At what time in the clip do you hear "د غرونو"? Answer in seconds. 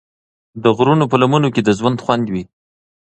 0.63-1.05